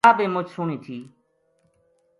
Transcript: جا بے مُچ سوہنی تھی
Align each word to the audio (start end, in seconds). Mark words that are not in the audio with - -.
جا 0.05 0.11
بے 0.17 0.25
مُچ 0.33 0.47
سوہنی 0.55 0.77
تھی 0.83 0.97